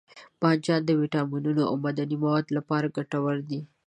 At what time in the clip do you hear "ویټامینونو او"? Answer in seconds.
1.01-1.75